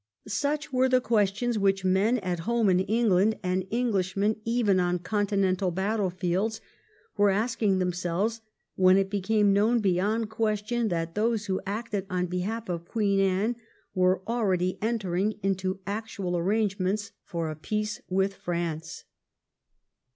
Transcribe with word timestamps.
Such 0.27 0.73
were 0.73 0.89
the 0.89 0.99
questions 0.99 1.59
which 1.59 1.85
men 1.85 2.17
at 2.17 2.39
home 2.39 2.71
in 2.71 2.79
England, 2.79 3.37
and 3.43 3.67
Englishmen 3.71 4.37
even 4.43 4.79
on 4.79 4.97
Continental 4.97 5.69
battlefields, 5.69 6.59
were 7.17 7.29
asking 7.29 7.77
themselves 7.77 8.41
when 8.73 8.97
it 8.97 9.11
became 9.11 9.53
known 9.53 9.79
beyond 9.79 10.31
question 10.31 10.87
that 10.87 11.13
those 11.13 11.45
who 11.45 11.61
acted 11.67 12.07
on 12.09 12.25
behalf 12.25 12.67
of 12.67 12.87
Queen 12.87 13.19
Anne 13.19 13.57
were 13.93 14.23
already 14.27 14.79
entering 14.81 15.33
into 15.43 15.81
actual 15.85 16.35
arrangements 16.35 17.11
for 17.23 17.51
a 17.51 17.55
peace 17.55 18.01
with 18.09 18.33
France. 18.33 19.03